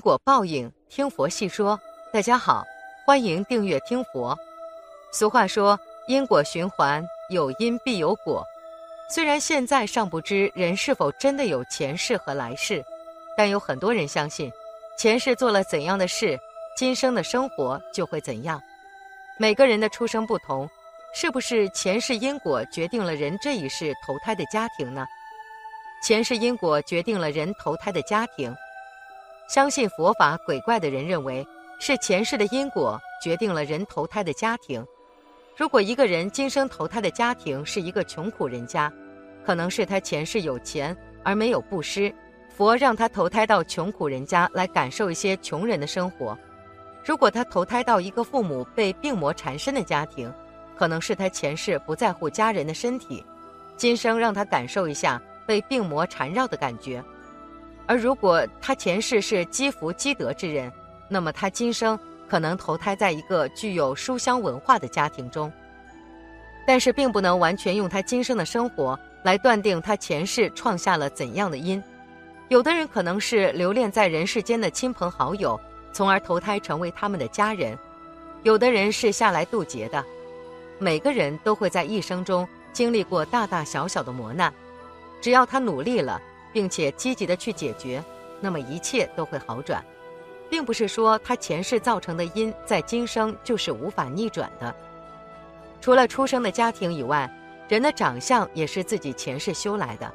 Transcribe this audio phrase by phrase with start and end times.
[0.00, 1.78] 因果报应，听佛细说。
[2.10, 2.64] 大家好，
[3.04, 4.34] 欢迎订阅听佛。
[5.12, 8.42] 俗话说，因果循环，有因必有果。
[9.10, 12.82] 虽然现在尚不知人是否真的有前世和来世，
[13.36, 14.50] 但有很多人相信，
[14.96, 16.40] 前世做了怎样的事，
[16.74, 18.58] 今生的生活就会怎样。
[19.38, 20.66] 每个人的出生不同，
[21.12, 25.04] 是不是前世因果决定了人这一世投胎的家庭呢？
[26.02, 28.56] 前世因果决定了人投胎的家庭。
[29.50, 31.44] 相信佛法鬼怪的人认为，
[31.80, 34.86] 是前世的因果决定了人投胎的家庭。
[35.56, 38.92] 如果一个人今生投胎的家庭是一个穷苦人家，
[39.44, 42.14] 可能是他前世有钱而没有布施，
[42.48, 46.38] 佛让他投胎到穷苦人家来感受一些穷人的生活。
[47.04, 50.32] 如果他投胎到一个父母被病魔缠身的家庭，
[50.78, 53.24] 可能是他前世不在乎家人的身体，
[53.76, 57.02] 今生让他感受一下被病魔缠绕的感觉。
[57.90, 60.72] 而如果他前世是积福积德之人，
[61.08, 65.52] 那么他今生可能投胎在一个具有书香文化的家庭中。
[66.64, 71.82] 但是，并不能完全用他今生的生活来断定他前世创下了怎样的因。
[72.46, 75.60] 有的人可能是留恋在人世间的亲朋好友，
[75.92, 77.76] 从而投胎成为他们的家人；
[78.44, 80.04] 有的人是下来渡劫的。
[80.78, 84.54] 每个人都会在一生中经历过大大小小的磨难，
[85.20, 86.22] 只要他努力了。
[86.52, 88.02] 并且积极的去解决，
[88.40, 89.84] 那么一切都会好转，
[90.48, 94.74] 并不是说他前世造成的因在今生就是无法逆转的。
[95.80, 97.30] 除了出生的家庭以外，
[97.68, 100.12] 人的长相也是自己前世修来的。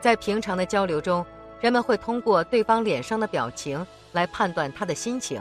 [0.00, 1.24] 在平常的交流中，
[1.60, 5.40] 人们会通过对方脸上的表情来判断他的心情，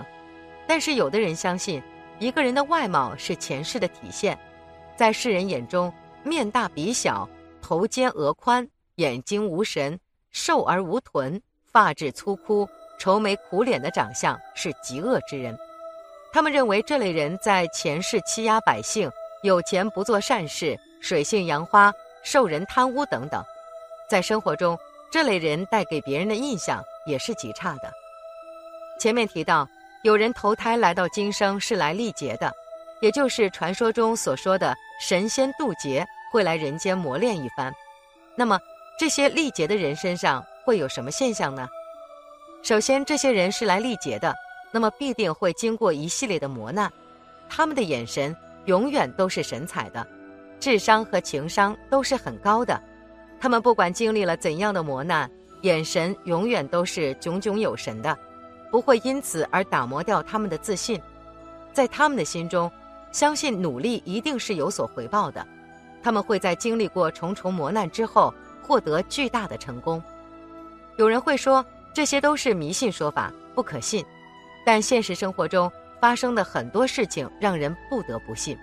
[0.67, 1.81] 但是有的人相信，
[2.19, 4.37] 一个人的外貌是前世的体现。
[4.95, 7.27] 在世人眼中，面大鼻小、
[7.61, 9.99] 头尖额宽、眼睛无神。
[10.35, 11.41] 瘦而无臀，
[11.71, 12.67] 发质粗枯，
[12.99, 15.57] 愁眉苦脸的长相是极恶之人。
[16.33, 19.09] 他们认为这类人在前世欺压百姓，
[19.43, 21.89] 有钱不做善事，水性杨花，
[22.21, 23.41] 受人贪污等等。
[24.09, 24.77] 在生活中，
[25.09, 27.89] 这类人带给别人的印象也是极差的。
[28.99, 29.65] 前面提到，
[30.03, 32.51] 有人投胎来到今生是来历劫的，
[32.99, 37.73] 也就是传说中所说的神仙渡劫，会来人间磨练一番。
[38.35, 38.59] 那么。
[38.97, 41.67] 这些历劫的人身上会有什么现象呢？
[42.63, 44.33] 首先，这些人是来历劫的，
[44.71, 46.91] 那么必定会经过一系列的磨难。
[47.49, 48.33] 他们的眼神
[48.65, 50.07] 永远都是神采的，
[50.61, 52.81] 智商和情商都是很高的。
[53.37, 55.29] 他们不管经历了怎样的磨难，
[55.61, 58.17] 眼神永远都是炯炯有神的，
[58.71, 60.99] 不会因此而打磨掉他们的自信。
[61.73, 62.71] 在他们的心中，
[63.11, 65.45] 相信努力一定是有所回报的。
[66.01, 68.33] 他们会在经历过重重磨难之后。
[68.65, 70.01] 获得巨大的成功，
[70.97, 74.03] 有人会说这些都是迷信说法，不可信。
[74.65, 75.71] 但现实生活中
[76.01, 78.57] 发生的很多事情让人不得不信。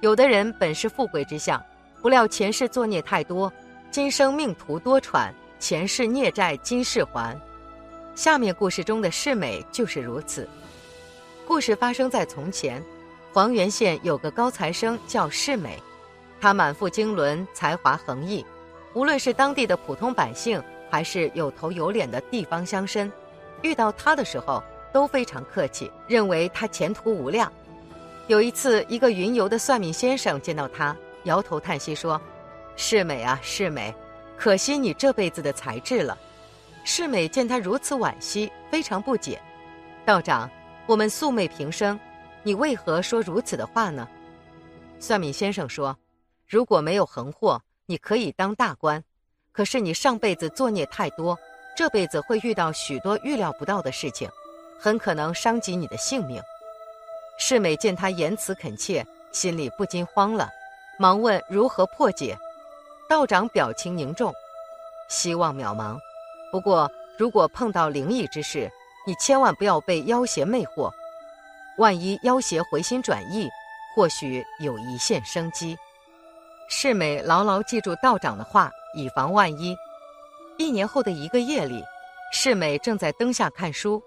[0.00, 1.62] 有的人本是富贵之相，
[2.00, 3.52] 不料前世作孽太多，
[3.90, 7.38] 今生命途多舛，前世孽债今世还。
[8.14, 10.48] 下面故事中的世美就是如此。
[11.46, 12.82] 故事发生在从前，
[13.34, 15.78] 黄原县有个高材生叫世美，
[16.40, 18.42] 他满腹经纶，才华横溢。
[18.92, 23.10] 无论是当地的普通百姓，还是有头有脸的地方乡绅，
[23.62, 24.62] 遇到他的时候
[24.92, 27.50] 都非常客气，认为他前途无量。
[28.26, 32.20] 有一次，一个云游的算命先生见到他，摇头叹息说
[32.74, 33.94] ：“世美啊，世美，
[34.36, 36.18] 可惜你这辈子的才智了。”
[36.82, 39.40] 世美见他如此惋惜，非常不解
[40.04, 40.50] ：“道长，
[40.86, 41.98] 我们素昧平生，
[42.42, 44.08] 你为何说如此的话呢？”
[44.98, 45.96] 算命先生说
[46.48, 49.02] ：“如果没有横祸。”你可以当大官，
[49.50, 51.36] 可是你上辈子作孽太多，
[51.76, 54.30] 这辈子会遇到许多预料不到的事情，
[54.78, 56.40] 很可能伤及你的性命。
[57.36, 60.48] 世美见他言辞恳切，心里不禁慌了，
[61.00, 62.38] 忙问如何破解。
[63.08, 64.32] 道长表情凝重，
[65.08, 65.98] 希望渺茫。
[66.52, 66.88] 不过
[67.18, 68.70] 如果碰到灵异之事，
[69.04, 70.92] 你千万不要被妖邪魅惑，
[71.76, 73.48] 万一妖邪回心转意，
[73.96, 75.76] 或许有一线生机。
[76.72, 79.76] 世美牢牢记住道长的话，以防万一。
[80.56, 81.82] 一年后的一个夜里，
[82.32, 84.00] 世美正在灯下看书，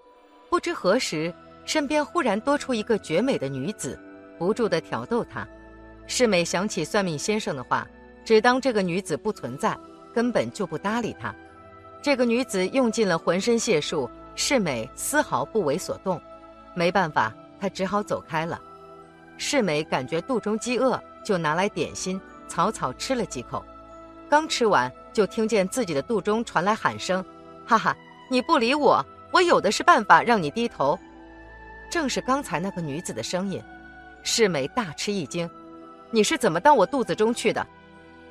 [0.49, 1.31] 不知何时，
[1.65, 3.99] 身边忽然多出一个绝美的女子，
[4.39, 5.45] 不住地挑逗她。
[6.07, 7.85] 世美想起算命先生的话，
[8.23, 9.77] 只当这个女子不存在，
[10.13, 11.35] 根本就不搭理她。
[12.01, 16.19] 这个女子用尽了浑身解数，世美丝毫不为所动。
[16.73, 18.57] 没办法，她只好走开了。
[19.37, 22.19] 世美感觉肚中饥饿，就拿来点心。
[22.47, 23.63] 草草吃了几口，
[24.29, 27.23] 刚吃完就听见自己的肚中传来喊声
[27.65, 27.95] ：“哈哈，
[28.29, 30.97] 你不理我，我有的是办法让你低头。”
[31.89, 33.61] 正是刚才那个女子的声音。
[34.23, 35.49] 世美大吃一惊
[36.09, 37.65] ：“你是怎么到我肚子中去的？”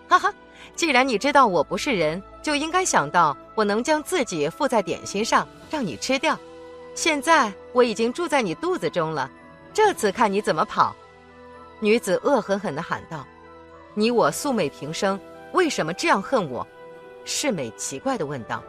[0.09, 0.33] 哈哈，
[0.75, 6.39] 既然你知道我不是人，就应该想到我能将自己附在点心上，让你吃掉。
[6.95, 9.31] 现在我已经住在你肚子中了，
[9.73, 10.95] 这次看你怎么跑！”
[11.79, 13.27] 女子恶狠狠地喊道
[13.95, 15.19] ：“你我素昧平生，
[15.53, 16.67] 为什么这样恨我？”
[17.25, 18.63] 世美奇怪地问道：“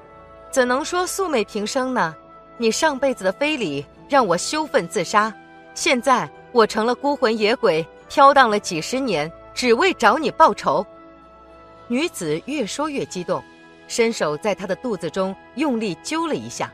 [0.51, 2.15] 怎能说素昧平生呢？
[2.57, 5.33] 你上辈子的非礼让我羞愤自杀，
[5.73, 10.85] 现在……”我成了孤魂野鬼，飘荡了几十年，只为找你报仇。
[11.87, 13.43] 女子越说越激动，
[13.87, 16.71] 伸手在他的肚子中用力揪了一下，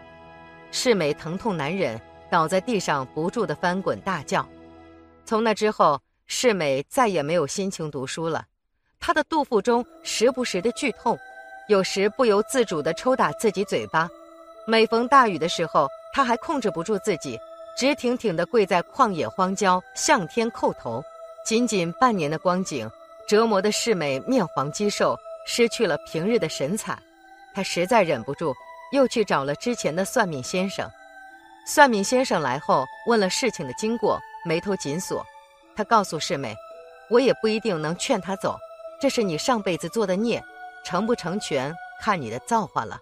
[0.69, 1.97] 世美疼痛难忍，
[2.29, 4.45] 倒在地上不住的翻滚大叫。
[5.23, 5.97] 从那之后，
[6.31, 8.45] 世美再也没有心情读书了。
[8.99, 11.17] 她的肚腹中时不时的剧痛，
[11.67, 14.07] 有时不由自主的抽打自己嘴巴。
[14.67, 17.37] 每逢大雨的时候，她还控制不住自己。
[17.75, 21.03] 直挺挺地跪在旷野荒郊，向天叩头。
[21.45, 22.89] 仅仅半年的光景，
[23.27, 25.17] 折磨的世美面黄肌瘦，
[25.47, 27.01] 失去了平日的神采。
[27.55, 28.53] 他实在忍不住，
[28.91, 30.87] 又去找了之前的算命先生。
[31.65, 35.25] 算命先生来后，问了事情的经过，眉头紧锁。
[35.79, 36.53] 他告诉世美
[37.09, 38.59] ：“我也不一定能劝他走，
[38.99, 40.43] 这是你上辈子做的孽，
[40.83, 42.99] 成不成全，看你的造化了。”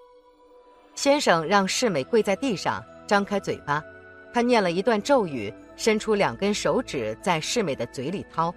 [0.94, 3.83] 先生让世美跪在地上，张开嘴巴。
[4.31, 8.53] 他念了一段咒语，伸出两根手指在世美的嘴里掏，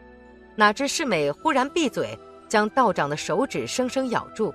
[0.54, 2.14] 哪知世美忽然闭嘴，
[2.46, 4.54] 将道长的手指生生咬住。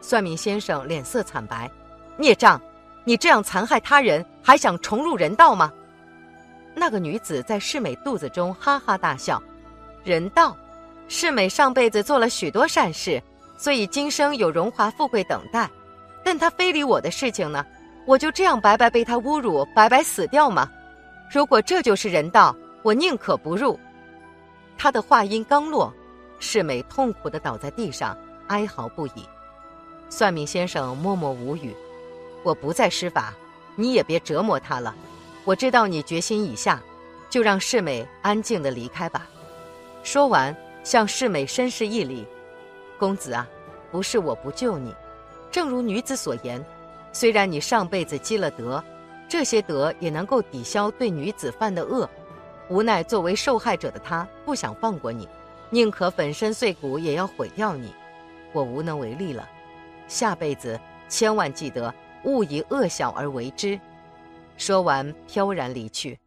[0.00, 1.70] 算命先生脸色惨白
[2.16, 2.58] ：“孽障，
[3.04, 5.70] 你这样残害他人，还想重入人道吗？”
[6.78, 9.42] 那个女子在世美肚子中哈哈大笑
[10.04, 10.54] ：“人道，
[11.08, 13.20] 世美上辈子做了许多善事，
[13.56, 15.68] 所以今生有荣华富贵等待，
[16.22, 17.64] 但她非礼我的事情呢？”
[18.06, 20.70] 我就这样白白被他侮辱，白白死掉吗？
[21.28, 23.76] 如果这就是人道，我宁可不入。
[24.78, 25.92] 他的话音刚落，
[26.38, 29.28] 世美痛苦的倒在地上，哀嚎不已。
[30.08, 31.74] 算命先生默默无语。
[32.44, 33.34] 我不再施法，
[33.74, 34.94] 你也别折磨他了。
[35.46, 36.82] 我知道你决心已下，
[37.30, 39.28] 就让世美安静的离开吧。
[40.02, 42.26] 说完，向世美深施一礼。
[42.98, 43.46] 公子啊，
[43.92, 44.92] 不是我不救你，
[45.48, 46.62] 正如女子所言。
[47.12, 48.82] 虽然你上辈子积了德，
[49.28, 52.10] 这些德也能够抵消对女子犯的恶，
[52.68, 55.28] 无奈作为受害者的他不想放过你，
[55.70, 57.94] 宁可粉身碎骨也要毁掉你，
[58.52, 59.48] 我无能为力了。
[60.08, 60.76] 下辈子
[61.08, 61.94] 千万记得
[62.24, 63.78] 勿以恶小而为之。
[64.56, 66.18] 说完，飘然离去。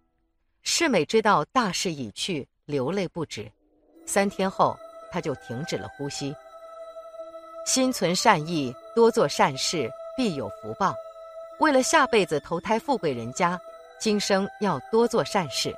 [0.62, 3.52] 世美知道大势已去，流泪不止。
[4.06, 4.78] 三天后，
[5.12, 6.36] 他就停止了呼吸。
[7.66, 9.90] 心存善意，多做善事。
[10.18, 10.94] 必有福报。
[11.60, 13.58] 为了下辈子投胎富贵人家，
[13.98, 15.74] 今生要多做善事。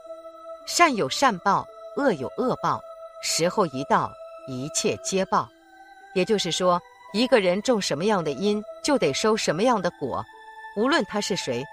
[0.65, 1.63] 善有善报，
[1.95, 2.81] 恶有恶报。
[3.21, 4.11] 时候一到，
[4.47, 5.47] 一切皆报。
[6.15, 6.81] 也就是说，
[7.13, 10.25] 一个人种什么样的因，就得收什么样的果。
[10.75, 11.63] 无论他是谁，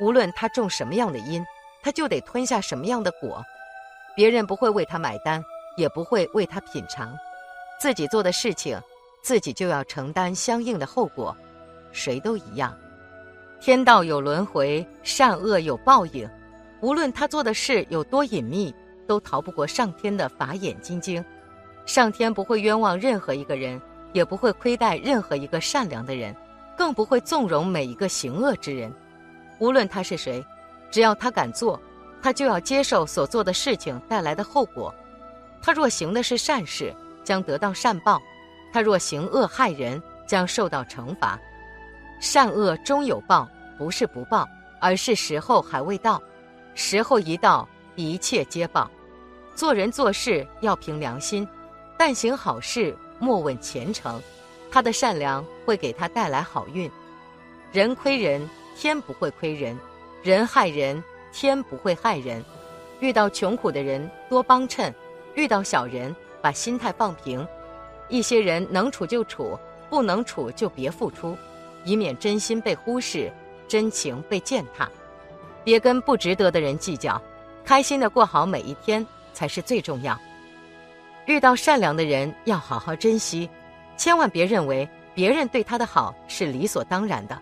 [0.00, 1.44] 无论他种什么样的因，
[1.82, 3.44] 他就得吞下什么样的果。
[4.14, 5.42] 别人不会为他买单，
[5.76, 7.16] 也不会为他品尝。
[7.80, 8.80] 自己做的事情，
[9.22, 11.36] 自己就要承担相应的后果。
[11.92, 12.76] 谁都一样，
[13.60, 16.28] 天道有轮回，善恶有报应。
[16.80, 18.74] 无论他做的事有多隐秘，
[19.06, 21.24] 都逃不过上天的法眼金睛。
[21.84, 23.80] 上天不会冤枉任何一个人，
[24.12, 26.34] 也不会亏待任何一个善良的人，
[26.76, 28.92] 更不会纵容每一个行恶之人。
[29.62, 30.44] 无论他是谁，
[30.90, 31.80] 只要他敢做，
[32.20, 34.92] 他就要接受所做的事情带来的后果。
[35.62, 36.92] 他若行的是善事，
[37.22, 38.18] 将得到善报；
[38.72, 41.38] 他若行恶害人，将受到惩罚。
[42.20, 44.48] 善恶终有报，不是不报，
[44.80, 46.20] 而是时候还未到。
[46.74, 48.90] 时候一到，一切皆报。
[49.54, 51.46] 做人做事要凭良心，
[51.96, 54.20] 但行好事莫问前程。
[54.72, 56.90] 他的善良会给他带来好运。
[57.70, 58.44] 人亏人，
[58.76, 59.76] 天不会亏人；
[60.22, 61.02] 人害人，
[61.32, 62.42] 天不会害人。
[63.00, 64.92] 遇到穷苦的人，多帮衬；
[65.34, 67.46] 遇到小人，把心态放平。
[68.08, 71.36] 一些人能处就处，不能处就别付出。
[71.84, 73.32] 以免真心被忽视，
[73.66, 74.88] 真情被践踏。
[75.64, 77.20] 别跟不值得的人计较，
[77.64, 80.18] 开心的过好每一天才是最重要。
[81.26, 83.48] 遇到善良的人要好好珍惜，
[83.96, 87.40] 千万别认为别人对他的好是理所当然的。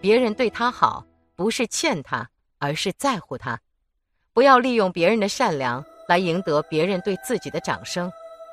[0.00, 3.58] 别人对他好不是欠他，而是在乎他。
[4.32, 8.10] 不要利用别人的善良来赢得别人对自己的掌声，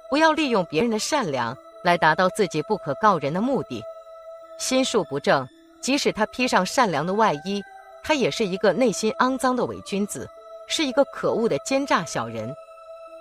[0.09, 3.83] 不要利用别人的善良来达到自己不可告人的目的。
[4.57, 5.47] 心术不正，
[5.81, 7.61] 即使他披上善良的外衣，
[8.03, 10.27] 他也是一个内心肮脏的伪君子，
[10.67, 12.53] 是一个可恶的奸诈小人。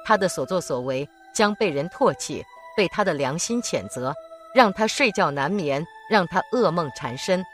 [0.04, 2.44] 他的所作所为将被人唾弃，
[2.76, 4.14] 被他的良心谴责，
[4.54, 7.44] 让他睡觉难眠，让他噩梦缠身。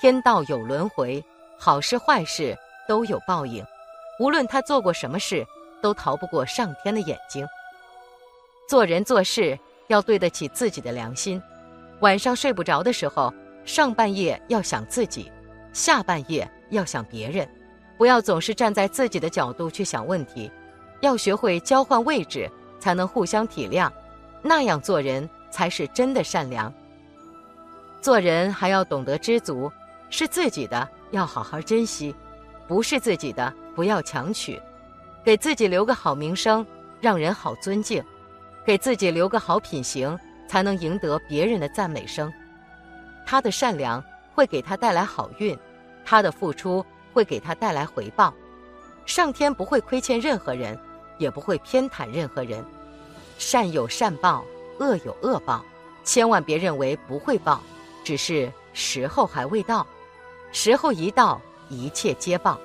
[0.00, 1.24] 天道有轮回，
[1.58, 3.64] 好事坏事都有报应。
[4.18, 5.46] 无论他做过什么事，
[5.80, 7.46] 都逃不过上天的眼睛。
[8.68, 11.42] 做人做事要对得起自己的良心。
[12.00, 13.32] 晚上睡不着的时候，
[13.64, 15.32] 上半夜要想自己，
[15.72, 17.48] 下半夜要想别人。
[17.96, 20.50] 不要总是站在自己的角度去想问题，
[21.00, 23.90] 要学会交换位置，才能互相体谅。
[24.42, 26.72] 那样做人才是真的善良。
[28.02, 29.72] 做人还要懂得知足，
[30.10, 32.14] 是自己的要好好珍惜，
[32.66, 34.60] 不是自己的不要强取，
[35.24, 36.66] 给自己留个好名声，
[37.00, 38.02] 让人好尊敬。
[38.64, 42.32] 给自己留个好品行，才能赢得别人的赞美声。
[43.24, 44.02] 他的善良
[44.34, 45.56] 会给他带来好运，
[46.04, 48.34] 他的付出会给他带来回报。
[49.04, 50.76] 上天不会亏欠任何人，
[51.16, 52.64] 也不会偏袒任何人。
[53.38, 54.44] 善有善报，
[54.80, 55.64] 恶有恶报，
[56.02, 57.60] 千万别认为不会报，
[58.02, 59.86] 只是时候还未到。
[60.58, 62.58] 时候一到，一切皆报。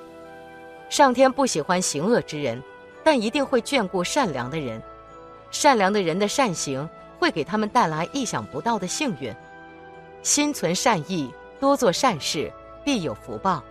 [0.88, 2.60] 上天不喜欢行恶之人，
[3.04, 4.82] 但一定会眷顾善良的人。
[5.50, 9.30] 善良的人的善行会给他们带来意想不到的幸运。
[10.22, 11.30] 心存善意，
[11.60, 12.50] 多做善事，
[12.82, 13.62] 必有福报。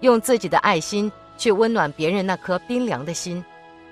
[0.00, 3.44] 用自己的爱心去温暖别人那颗冰凉的心，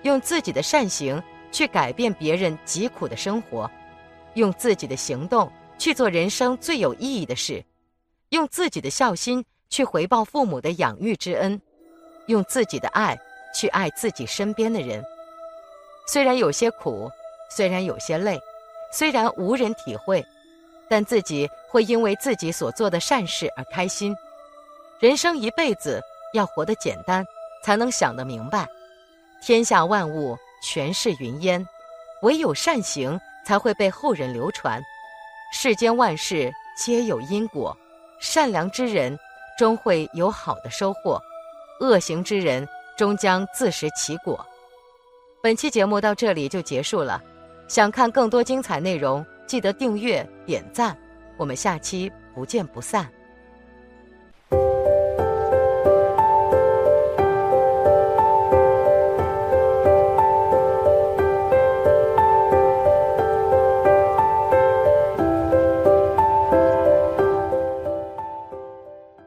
[0.02, 1.22] 用自己的善行
[1.52, 3.70] 去改变别人疾苦的生活，
[4.34, 5.48] 用自己的行动
[5.78, 7.64] 去做人生最有意义的事，
[8.30, 11.58] 用自己的孝心去回报父母的养育之恩，
[12.26, 13.18] 用自己的爱
[13.54, 15.02] 去爱自己身边的人。
[16.06, 17.10] 虽然有些苦。
[17.52, 18.40] 虽然有些累，
[18.92, 20.24] 虽然无人体会，
[20.88, 24.16] 但自己会因为自己所做的善事而开心。
[25.00, 26.00] 人生一辈子
[26.32, 27.26] 要活得简单，
[27.64, 28.68] 才能想得明白。
[29.42, 31.66] 天下万物全是云烟，
[32.22, 34.80] 唯有善行才会被后人流传。
[35.52, 37.76] 世间万事皆有因果，
[38.20, 39.18] 善良之人
[39.60, 41.20] 终会有好的收获，
[41.80, 44.42] 恶行之人终将自食其果。
[45.42, 47.22] 本期节目到这里就结束了。
[47.68, 50.96] 想看更多精彩内容，记得订阅点赞，
[51.36, 53.06] 我们下期不见不散。